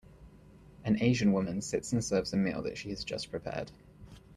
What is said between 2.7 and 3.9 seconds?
she has just prepared.